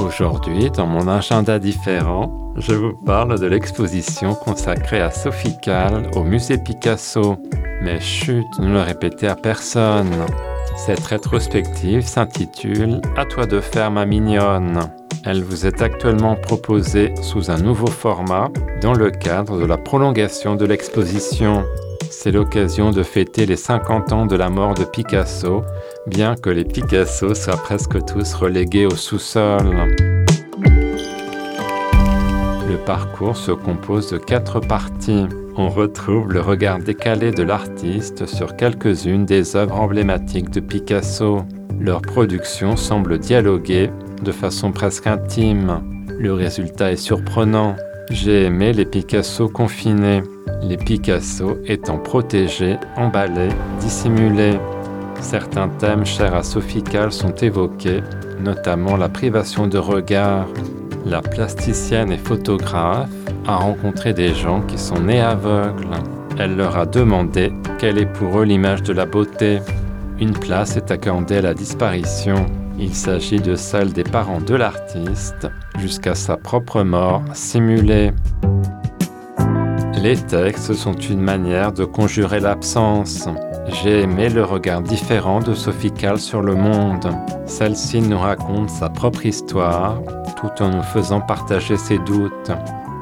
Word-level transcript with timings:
Aujourd'hui, 0.00 0.70
dans 0.70 0.86
mon 0.86 1.06
agenda 1.08 1.58
différent, 1.58 2.54
je 2.56 2.72
vous 2.72 2.94
parle 3.04 3.38
de 3.38 3.46
l'exposition 3.46 4.34
consacrée 4.34 5.00
à 5.00 5.10
Sophie 5.10 5.58
Calle 5.60 6.10
au 6.14 6.24
musée 6.24 6.58
Picasso. 6.58 7.36
Mais 7.82 8.00
chut, 8.00 8.46
ne 8.58 8.72
le 8.72 8.80
répétez 8.80 9.28
à 9.28 9.36
personne. 9.36 10.10
Cette 10.76 11.04
rétrospective 11.04 12.06
s'intitule 12.06 13.00
À 13.16 13.26
toi 13.26 13.46
de 13.46 13.60
faire 13.60 13.90
ma 13.90 14.06
mignonne. 14.06 14.80
Elle 15.26 15.42
vous 15.42 15.66
est 15.66 15.82
actuellement 15.82 16.34
proposée 16.34 17.12
sous 17.20 17.50
un 17.50 17.58
nouveau 17.58 17.88
format 17.88 18.48
dans 18.80 18.94
le 18.94 19.10
cadre 19.10 19.58
de 19.60 19.66
la 19.66 19.76
prolongation 19.76 20.56
de 20.56 20.64
l'exposition. 20.64 21.64
C'est 22.08 22.32
l'occasion 22.32 22.90
de 22.90 23.02
fêter 23.02 23.46
les 23.46 23.56
50 23.56 24.12
ans 24.12 24.26
de 24.26 24.36
la 24.36 24.48
mort 24.48 24.74
de 24.74 24.84
Picasso, 24.84 25.62
bien 26.06 26.34
que 26.36 26.50
les 26.50 26.64
Picasso 26.64 27.34
soient 27.34 27.56
presque 27.56 28.04
tous 28.06 28.34
relégués 28.34 28.86
au 28.86 28.94
sous-sol. 28.96 29.74
Le 32.68 32.76
parcours 32.76 33.36
se 33.36 33.50
compose 33.52 34.10
de 34.10 34.18
quatre 34.18 34.60
parties. 34.60 35.26
On 35.56 35.68
retrouve 35.68 36.32
le 36.32 36.40
regard 36.40 36.78
décalé 36.78 37.32
de 37.32 37.42
l'artiste 37.42 38.26
sur 38.26 38.56
quelques-unes 38.56 39.26
des 39.26 39.56
œuvres 39.56 39.80
emblématiques 39.80 40.50
de 40.50 40.60
Picasso. 40.60 41.42
Leur 41.80 42.00
production 42.00 42.76
semble 42.76 43.18
dialoguer 43.18 43.90
de 44.22 44.32
façon 44.32 44.70
presque 44.70 45.06
intime. 45.06 45.82
Le 46.18 46.32
résultat 46.32 46.92
est 46.92 46.96
surprenant. 46.96 47.76
J'ai 48.10 48.46
aimé 48.46 48.72
les 48.72 48.84
Picasso 48.84 49.48
confinés, 49.48 50.24
les 50.62 50.76
Picasso 50.76 51.58
étant 51.64 51.98
protégés, 51.98 52.76
emballés, 52.96 53.50
dissimulés. 53.78 54.58
Certains 55.20 55.68
thèmes 55.68 56.04
chers 56.04 56.34
à 56.34 56.42
Sophie 56.42 56.82
sont 57.10 57.34
évoqués, 57.36 58.00
notamment 58.40 58.96
la 58.96 59.08
privation 59.08 59.68
de 59.68 59.78
regard. 59.78 60.48
La 61.06 61.22
plasticienne 61.22 62.10
et 62.10 62.18
photographe 62.18 63.08
a 63.46 63.56
rencontré 63.56 64.12
des 64.12 64.34
gens 64.34 64.60
qui 64.62 64.76
sont 64.76 65.00
nés 65.00 65.20
aveugles. 65.20 65.86
Elle 66.36 66.56
leur 66.56 66.76
a 66.76 66.86
demandé 66.86 67.52
quelle 67.78 67.98
est 67.98 68.12
pour 68.12 68.40
eux 68.40 68.44
l'image 68.44 68.82
de 68.82 68.92
la 68.92 69.06
beauté. 69.06 69.60
Une 70.18 70.32
place 70.32 70.76
est 70.76 70.90
accordée 70.90 71.36
à 71.36 71.42
la 71.42 71.54
disparition. 71.54 72.44
Il 72.76 72.92
s'agit 72.92 73.40
de 73.40 73.54
celle 73.54 73.92
des 73.92 74.04
parents 74.04 74.40
de 74.40 74.56
l'artiste 74.56 75.46
jusqu'à 75.80 76.14
sa 76.14 76.36
propre 76.36 76.82
mort 76.82 77.22
simulée. 77.32 78.12
Les 80.02 80.16
textes 80.16 80.74
sont 80.74 80.94
une 80.94 81.20
manière 81.20 81.72
de 81.72 81.84
conjurer 81.84 82.40
l'absence. 82.40 83.28
J'ai 83.82 84.00
aimé 84.02 84.28
le 84.28 84.44
regard 84.44 84.82
différent 84.82 85.40
de 85.40 85.54
Sophie 85.54 85.92
Calle 85.92 86.20
sur 86.20 86.42
le 86.42 86.54
monde. 86.54 87.10
Celle-ci 87.46 88.00
nous 88.00 88.18
raconte 88.18 88.70
sa 88.70 88.88
propre 88.88 89.26
histoire 89.26 90.00
tout 90.40 90.62
en 90.62 90.70
nous 90.70 90.82
faisant 90.82 91.20
partager 91.20 91.76
ses 91.76 91.98
doutes. 91.98 92.50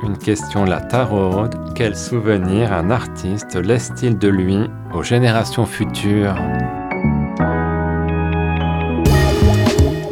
Une 0.03 0.19
question 0.19 0.65
la 0.65 0.81
taraude, 0.81 1.55
quel 1.75 1.97
souvenir 1.97 2.73
un 2.73 2.91
artiste 2.91 3.55
laisse-t-il 3.55 4.19
de 4.19 4.29
lui 4.29 4.59
aux 4.93 5.03
générations 5.03 5.67
futures? 5.67 6.35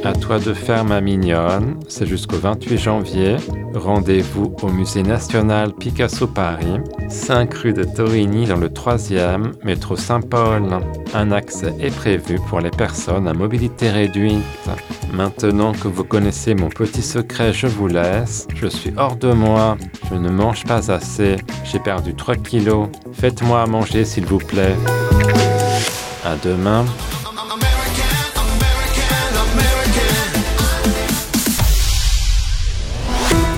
À 0.07 0.13
toi 0.13 0.39
de 0.39 0.55
faire 0.55 0.85
ma 0.85 1.01
mignonne, 1.01 1.81
c'est 1.89 2.07
jusqu'au 2.07 2.37
28 2.37 2.79
janvier. 2.79 3.37
Rendez-vous 3.75 4.55
au 4.63 4.69
Musée 4.69 5.03
national 5.03 5.73
Picasso 5.73 6.29
Paris, 6.29 6.79
5 7.09 7.53
rue 7.53 7.73
de 7.73 7.83
Torigny 7.83 8.47
dans 8.47 8.57
le 8.57 8.69
3e, 8.69 9.51
métro 9.65 9.97
Saint-Paul. 9.97 10.79
Un 11.13 11.33
accès 11.33 11.75
est 11.81 11.93
prévu 11.93 12.39
pour 12.49 12.61
les 12.61 12.71
personnes 12.71 13.27
à 13.27 13.33
mobilité 13.33 13.91
réduite. 13.91 14.45
Maintenant 15.13 15.73
que 15.73 15.89
vous 15.89 16.05
connaissez 16.05 16.55
mon 16.55 16.69
petit 16.69 17.03
secret, 17.03 17.53
je 17.53 17.67
vous 17.67 17.89
laisse. 17.89 18.47
Je 18.55 18.69
suis 18.69 18.93
hors 18.97 19.17
de 19.17 19.33
moi. 19.33 19.77
Je 20.09 20.15
ne 20.15 20.31
mange 20.31 20.63
pas 20.67 20.93
assez. 20.93 21.35
J'ai 21.65 21.81
perdu 21.81 22.15
3 22.15 22.37
kilos. 22.37 22.91
Faites-moi 23.13 23.67
manger 23.67 24.05
s'il 24.05 24.27
vous 24.27 24.39
plaît. 24.39 24.77
À 26.25 26.37
demain. 26.45 26.85